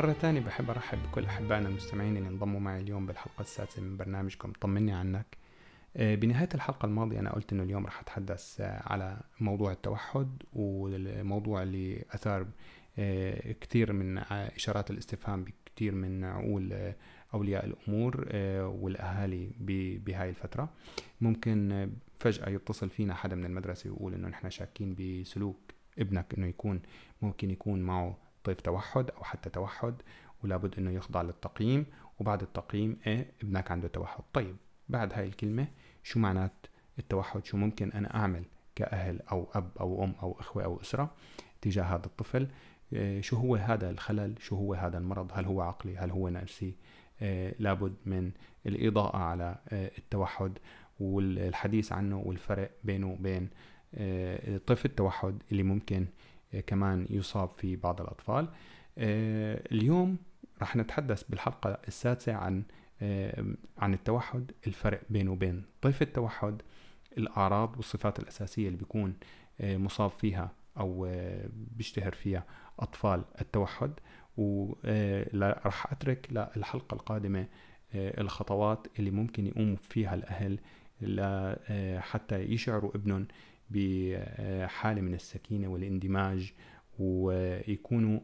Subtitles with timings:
[0.00, 4.52] مرة تانية بحب أرحب بكل أحبائنا المستمعين اللي انضموا معي اليوم بالحلقة السادسة من برنامجكم
[4.60, 5.26] طمني عنك.
[5.96, 11.62] آه، بنهاية الحلقة الماضية أنا قلت إنه اليوم رح أتحدث آه، على موضوع التوحد والموضوع
[11.62, 12.46] اللي أثار
[12.98, 16.92] آه، كثير من إشارات الاستفهام بكثير من عقول
[17.34, 18.28] أولياء الأمور
[18.80, 19.50] والأهالي
[20.06, 20.68] بهاي الفترة.
[21.20, 21.90] ممكن
[22.20, 25.58] فجأة يتصل فينا حدا من المدرسة ويقول إنه نحن شاكين بسلوك
[25.98, 26.80] ابنك إنه يكون
[27.22, 29.94] ممكن يكون معه طيف توحد أو حتى توحد
[30.44, 31.86] ولابد إنه يخضع للتقييم
[32.20, 34.24] وبعد التقييم إيه ابنك عنده توحد.
[34.32, 34.56] طيب
[34.88, 35.68] بعد هاي الكلمة
[36.02, 36.66] شو معنات
[36.98, 41.14] التوحد؟ شو ممكن أنا أعمل كأهل أو أب أو أم أو إخوة أو أسرة
[41.60, 42.48] تجاه هذا الطفل؟
[42.92, 46.74] إيه، شو هو هذا الخلل؟ شو هو هذا المرض؟ هل هو عقلي؟ هل هو نفسي؟
[47.22, 48.30] إيه، لابد من
[48.66, 50.58] الإضاءة على إيه، التوحد
[51.00, 53.50] والحديث عنه والفرق بينه وبين
[54.66, 56.06] طيف التوحد اللي ممكن
[56.66, 58.48] كمان يصاب في بعض الأطفال.
[59.72, 60.16] اليوم
[60.62, 62.62] رح نتحدث بالحلقة السادسة عن
[63.78, 66.62] عن التوحد الفرق بينه وبين طيف التوحد
[67.18, 69.14] الأعراض والصفات الأساسية اللي بيكون
[69.60, 71.08] مصاب فيها أو
[71.76, 72.44] بيشتهر فيها
[72.78, 73.92] أطفال التوحد.
[74.36, 77.46] وراح أترك للحلقة القادمة
[77.94, 80.58] الخطوات اللي ممكن يقوموا فيها الأهل
[82.00, 83.26] حتى يشعروا ابنهم
[83.70, 86.52] بحالة من السكينة والاندماج
[86.98, 88.20] ويكونوا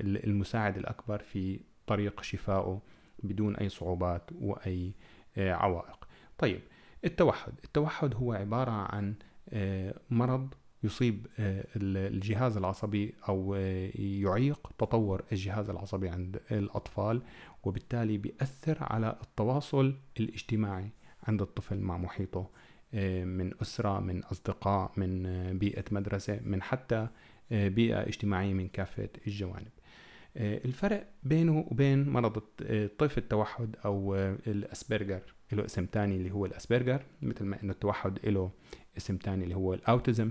[0.00, 2.82] المساعد الأكبر في طريق شفائه
[3.22, 4.92] بدون أي صعوبات وأي
[5.36, 6.08] آه، عوائق.
[6.38, 6.60] طيب
[7.04, 7.52] التوحد.
[7.64, 9.14] التوحد هو عبارة عن
[9.48, 13.54] آه، مرض يصيب آه، الجهاز العصبي أو
[13.94, 17.22] يعيق تطور الجهاز العصبي عند الأطفال
[17.64, 20.90] وبالتالي بيأثر على التواصل الاجتماعي
[21.22, 22.50] عند الطفل مع محيطه.
[23.24, 25.22] من أسرة من أصدقاء من
[25.58, 27.08] بيئة مدرسة من حتى
[27.50, 29.70] بيئة اجتماعية من كافة الجوانب.
[30.36, 35.20] آه، الفرق بينه وبين مرض آه، طيف التوحد أو آه، الأسبرجر
[35.52, 38.50] له اسم تاني اللي هو الأسبرجر مثل ما إنه التوحد له
[38.96, 40.30] اسم تاني اللي هو الأوتيزم.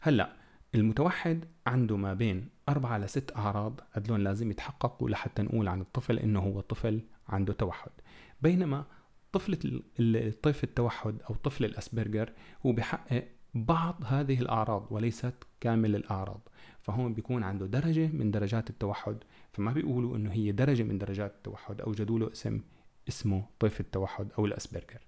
[0.00, 0.32] هلأ
[0.74, 6.40] المتوحد عنده ما بين أربعة لست أعراض هدلون لازم يتحققوا لحتى نقول عن الطفل إنه
[6.40, 7.90] هو طفل عنده توحد.
[8.42, 8.84] بينما
[9.32, 9.58] طفلة
[10.00, 12.32] الطيف التوحد أو طفل الأسبرجر
[12.66, 16.48] هو بحقق بعض هذه الأعراض وليست كامل الأعراض.
[16.80, 19.16] فهون بيكون عنده درجة من درجات التوحد.
[19.52, 22.60] فما بيقولوا إنه هي درجة من درجات التوحد أو جدوا له اسم
[23.08, 25.00] اسمه طيف التوحد أو الأسبرجر.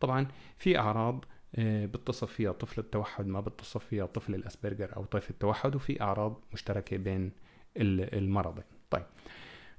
[0.00, 0.26] طبعا
[0.58, 5.74] في أعراض آه، بتصف فيها طفل التوحد ما بتصف فيها طفل الأسبرجر أو طيف التوحد
[5.74, 7.32] وفي أعراض مشتركة بين
[7.76, 8.64] المرضين.
[8.90, 9.04] طيب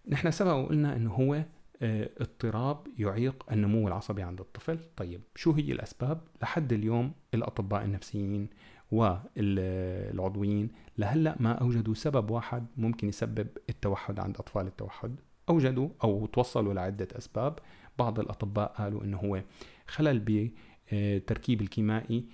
[0.08, 1.44] نحن سبق وقلنا إنه هو
[1.84, 4.80] اضطراب يعيق النمو العصبي عند الطفل.
[4.98, 8.50] طيب شو هي الأسباب؟ لحد اليوم الأطباء النفسيين
[8.92, 15.20] والعضويين لهلأ ما أوجدوا سبب واحد ممكن يسبب التوحد عند أطفال التوحد.
[15.50, 17.60] أوجدوا أو توصلوا لعدة أسباب.
[18.00, 19.42] بعض الأطباء قالوا إنه هو
[19.88, 22.26] خلل بالتركيب الكيمائي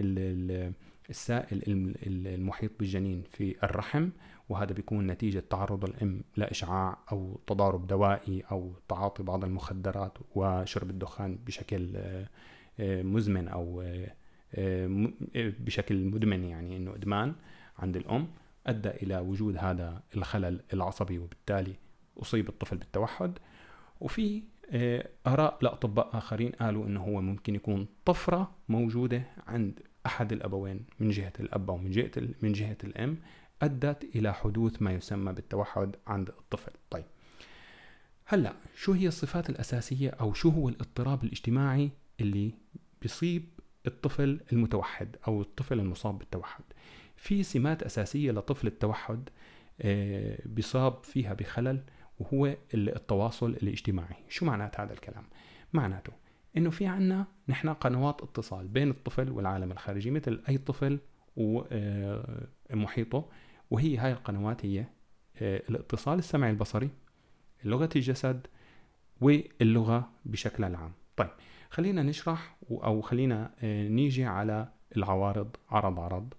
[0.00, 1.62] للسائل
[2.06, 4.08] المحيط بالجنين في الرحم
[4.48, 11.38] وهذا بيكون نتيجة تعرض الأم لإشعاع أو تضارب دوائي أو تعاطي بعض المخدرات وشرب الدخان
[11.46, 11.96] بشكل
[12.78, 14.10] مزمن أو آه،
[14.54, 17.34] آه، بشكل مدمن يعني إنه إدمان
[17.78, 18.28] عند الأم
[18.66, 21.74] أدى إلى وجود هذا الخلل العصبي وبالتالي
[22.22, 23.38] أصيب الطفل بالتوحد.
[24.00, 30.84] وفي آه، آراء لأطباء آخرين قالوا إنه هو ممكن يكون طفرة موجودة عند أحد الأبوين
[31.00, 32.10] من جهة الأب أو من جهة
[32.42, 33.16] من جهة الأم.
[33.64, 36.72] أدت إلى حدوث ما يسمى بالتوحد عند الطفل.
[36.90, 37.04] طيب.
[38.26, 42.54] هلأ شو هي الصفات الأساسية أو شو هو الاضطراب الاجتماعي اللي
[43.02, 43.48] بيصيب
[43.86, 46.64] الطفل المتوحد أو الطفل المصاب بالتوحد؟
[47.16, 49.28] في سمات أساسية لطفل التوحد
[49.80, 51.82] آه، بيصاب فيها بخلل
[52.18, 54.16] وهو التواصل الاجتماعي.
[54.28, 55.24] شو معنات هذا الكلام؟
[55.72, 56.12] معناته
[56.56, 60.98] إنه في عنا نحن قنوات اتصال بين الطفل والعالم الخارجي مثل أي طفل
[61.36, 63.28] ومحيطه آه،
[63.70, 64.84] وهي هاي القنوات هي
[65.36, 66.90] آه، الاتصال السمعي البصري
[67.64, 68.46] لغة الجسد
[69.20, 71.30] واللغة بشكل عام طيب
[71.70, 76.34] خلينا نشرح أو خلينا آه، نيجي على العوارض عرض عرض.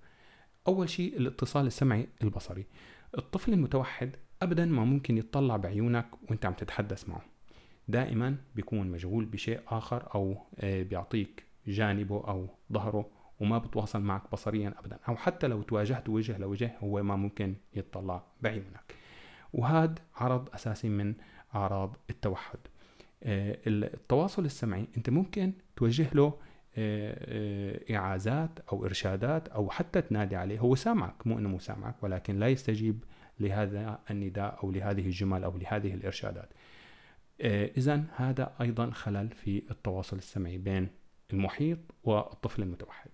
[0.67, 2.65] أول شيء الاتصال السمعي البصري.
[3.17, 7.21] الطفل المتوحد أبدا ما ممكن يتطلع بعيونك وأنت عم تتحدث معه.
[7.87, 13.09] دائما بيكون مشغول بشيء آخر أو آه، بيعطيك جانبه أو ظهره.
[13.39, 14.99] وما بتواصل معك بصريا أبدا.
[15.07, 18.95] أو حتى لو تواجهت وجه لوجه هو ما ممكن يتطلع بعيونك
[19.53, 21.13] وهذا عرض أساسي من
[21.55, 22.59] أعراض التوحد.
[23.23, 26.33] آه، التواصل السمعي أنت ممكن توجه له
[26.77, 27.17] آه،
[27.87, 30.59] آه، إعازات أو إرشادات أو حتى تنادي عليه.
[30.59, 33.03] هو سامعك مو إنه مو سامعك ولكن لا يستجيب
[33.39, 36.49] لهذا النداء أو لهذه الجمل أو لهذه الإرشادات.
[37.77, 40.87] إذا هذا أيضا خلل في التواصل السمعي بين
[41.33, 43.09] المحيط والطفل المتوحد.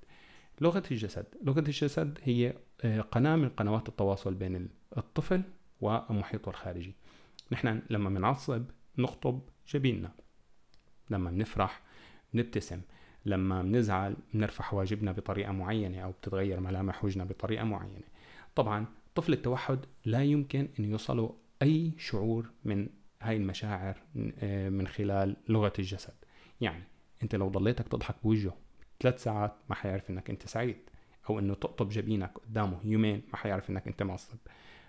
[0.62, 1.26] لغة الجسد.
[1.44, 2.54] لغة الجسد هي
[3.12, 5.42] قناة من قنوات التواصل بين الطفل
[5.82, 6.96] ومحيطه الخارجي.
[7.52, 8.64] نحن لما بنعصب
[8.98, 10.12] نخطب جبيننا.
[11.10, 11.82] لما بنفرح
[12.34, 12.82] نبتسم.
[13.26, 18.08] لما بنزعل بنرفع حواجبنا بطريقة معينة أو بتتغير ملامح وجهنا بطريقة معينة.
[18.56, 18.86] طبعا
[19.16, 21.32] طفل التوحد لا يمكن أن يوصلوا
[21.62, 22.90] أي شعور من
[23.22, 23.98] هاي المشاعر
[24.40, 26.14] آه، من خلال لغة الجسد.
[26.62, 26.84] يعني
[27.24, 28.58] أنت لو ضليتك تضحك بوجهه
[29.02, 30.78] ثلاث ساعات ما حيعرف إنك أنت سعيد
[31.30, 34.38] أو إنه تقطب جبينك قدامه يومين ما حيعرف إنك أنت معصب.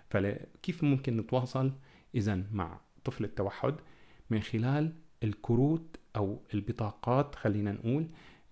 [0.09, 1.71] فكيف ممكن نتواصل
[2.15, 3.75] اذا مع طفل التوحد؟
[4.29, 4.93] من خلال
[5.23, 8.07] الكروت أو البطاقات خلينا نقول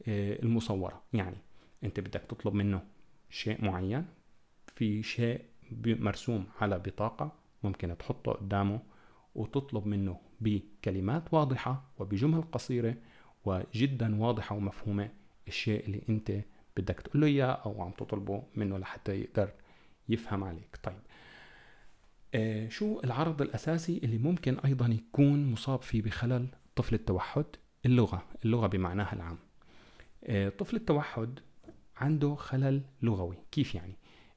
[0.08, 1.02] آه، المصورة.
[1.13, 1.38] يعني
[1.84, 2.84] أنت بدك تطلب منه
[3.30, 4.06] شيء معين
[4.68, 5.42] في شيء
[5.86, 7.31] مرسوم على بطاقة
[7.63, 8.80] ممكن تحطه قدامه
[9.36, 12.96] وتطلب منه بكلمات واضحة وبجمل قصيرة
[13.46, 15.10] وجدا واضحة ومفهومة
[15.48, 16.32] الشيء اللي انت
[16.78, 19.52] بدك تقول له اياه أو عم تطلبه منه لحتى يقدر
[20.10, 20.80] يفهم عليك.
[20.84, 21.02] طيب
[22.36, 27.46] آه شو العرض الأساسي اللي ممكن أيضا يكون مصاب فيه بخلل؟ طفل التوحد
[27.86, 29.38] اللغة اللغة بمعناها العام.
[30.24, 31.40] آه طفل التوحد
[31.98, 33.38] عنده خلل لغوي.
[33.52, 33.94] كيف يعني؟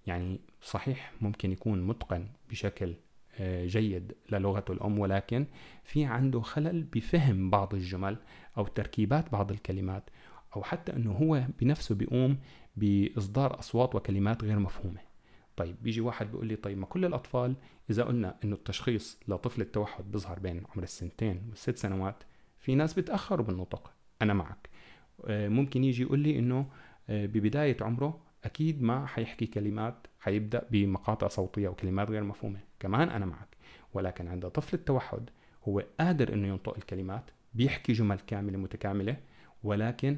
[0.06, 2.94] يعني صحيح ممكن يكون متقن بشكل
[3.38, 5.46] آه، جيد للغته الأم ولكن
[5.84, 8.16] في عنده خلل بفهم بعض الجمل
[8.58, 10.10] أو تركيبات بعض الكلمات
[10.56, 12.38] أو حتى أنه هو بنفسه بيقوم
[12.76, 15.00] بإصدار أصوات وكلمات غير مفهومة.
[15.56, 17.54] طيب بيجي واحد بيقول لي طيب ما كل الأطفال
[17.90, 22.24] إذا قلنا أنه التشخيص لطفل التوحد بيظهر بين عمر السنتين والست سنوات
[22.58, 23.92] في ناس بتأخروا بالنطق
[24.22, 24.68] أنا معك.
[25.24, 26.66] آه، ممكن يجي يقول لي أنه
[27.08, 32.60] آه، ببداية عمره أكيد ما حيحكي كلمات حيبدأ بمقاطع صوتية وكلمات غير مفهومة.
[32.80, 33.56] كمان أنا معك.
[33.94, 35.30] ولكن عند طفل التوحد
[35.68, 39.16] هو قادر أنه ينطق الكلمات بيحكي جمل كاملة متكاملة
[39.62, 40.16] ولكن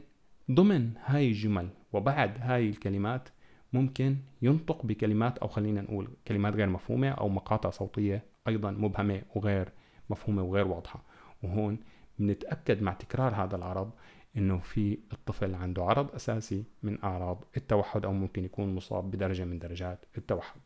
[0.51, 3.29] ضمن هاي الجمل وبعد هاي الكلمات
[3.73, 9.69] ممكن ينطق بكلمات أو خلينا نقول كلمات غير مفهومة أو مقاطع صوتية أيضا مبهمة وغير
[10.11, 11.03] مفهومة وغير واضحة.
[11.43, 11.79] وهون
[12.19, 13.91] بنتأكد مع تكرار هذا العرض
[14.37, 19.59] إنه في الطفل عنده عرض أساسي من أعراض التوحد أو ممكن يكون مصاب بدرجة من
[19.59, 20.61] درجات التوحد.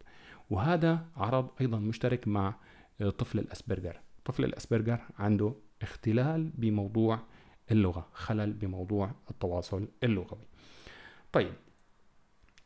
[0.51, 2.55] وهذا عرض أيضا مشترك مع
[3.19, 4.01] طفل الأسبرجر.
[4.25, 7.19] طفل الأسبرجر عنده اختلال بموضوع
[7.71, 10.47] اللغة خلل بموضوع التواصل اللغوي.
[11.33, 11.53] طيب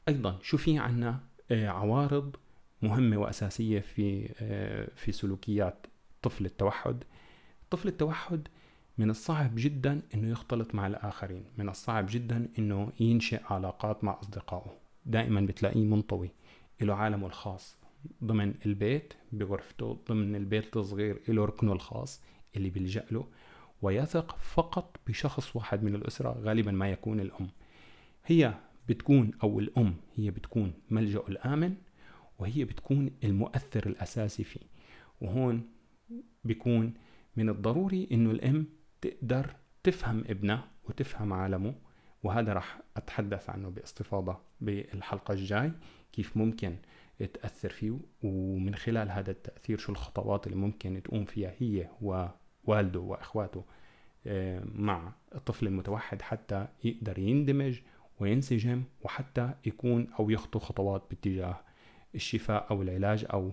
[0.08, 1.20] أيضا شو في عنا
[1.50, 2.36] آه، عوارض
[2.82, 5.86] مهمة وأساسية في آه، في سلوكيات
[6.22, 7.04] طفل التوحد؟
[7.70, 8.48] طفل التوحد
[8.98, 14.76] من الصعب جدا إنه يختلط مع الآخرين من الصعب جدا إنه ينشئ علاقات مع أصدقائه.
[15.06, 16.30] دائما بتلاقيه منطوي
[16.80, 17.76] له عالمه الخاص.
[18.24, 22.22] ضمن البيت بغرفته ضمن البيت الصغير له ركنه الخاص
[22.56, 23.26] اللي بيلجأ له.
[23.84, 27.48] ويثق فقط بشخص واحد من الأسرة غالبا ما يكون الأم.
[28.24, 28.54] هي
[28.88, 31.74] بتكون أو الأم هي بتكون ملجأه الآمن
[32.38, 34.66] وهي بتكون المؤثر الأساسي فيه.
[35.20, 35.70] وهون
[36.44, 36.94] بيكون
[37.36, 38.66] من الضروري إنه الأم
[39.00, 41.74] تقدر تفهم ابنها وتفهم عالمه.
[42.22, 45.72] وهذا راح أتحدث عنه باستفاضة بالحلقة الجاي
[46.12, 46.76] كيف ممكن
[47.18, 47.98] تأثر فيه.
[48.22, 51.88] ومن خلال هذا التأثير شو الخطوات اللي ممكن تقوم فيها هي
[52.66, 53.64] ووالده وإخواته
[54.26, 57.80] آه، مع الطفل المتوحد حتى يقدر يندمج
[58.20, 61.60] وينسجم وحتى يكون أو يخطو خطوات باتجاه
[62.14, 63.52] الشفاء أو العلاج أو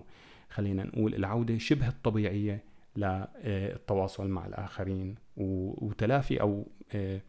[0.50, 2.64] خلينا نقول العودة شبه الطبيعية
[2.96, 7.20] للتواصل مع الآخرين وتلافي أو آه،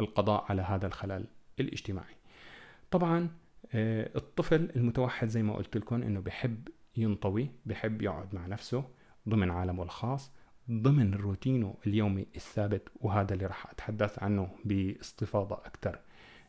[0.00, 1.24] القضاء على هذا الخلل
[1.60, 2.14] الاجتماعي.
[2.90, 3.28] طبعا
[3.74, 8.84] آه، الطفل المتوحد زي ما قلت لكم إنه بحب ينطوي بحب يقعد مع نفسه
[9.28, 10.32] ضمن عالمه الخاص
[10.70, 15.98] ضمن روتينه اليومي الثابت وهذا اللي راح أتحدث عنه باستفاضة أكثر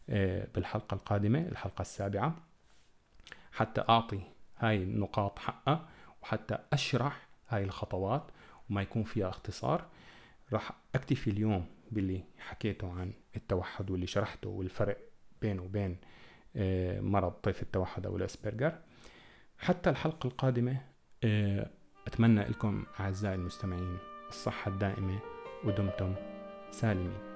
[0.09, 2.35] آه، بالحلقة القادمة الحلقة السابعة.
[3.51, 4.21] حتى أعطي
[4.57, 5.89] هاي النقاط حقها
[6.21, 8.23] وحتى أشرح هاي الخطوات
[8.69, 9.85] وما يكون فيها اختصار.
[10.53, 14.97] راح أكتفي اليوم باللي حكيته عن التوحد واللي شرحته والفرق
[15.41, 15.97] بينه وبين
[16.55, 18.77] آه، مرض طيف التوحد أو الأسبرجر.
[19.57, 20.81] حتى الحلقة القادمة
[21.23, 21.69] آه،
[22.07, 25.19] أتمنى لكم أعزائي المستمعين الصحة الدائمة
[25.63, 26.13] ودمتم
[26.71, 27.30] سالمين.